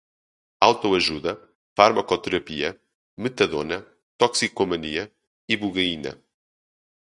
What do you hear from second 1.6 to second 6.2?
farmacoterapia, metadona, toxicomania, ibogaína